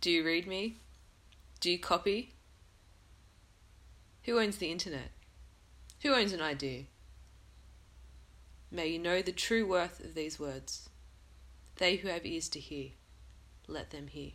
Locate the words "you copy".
1.70-2.32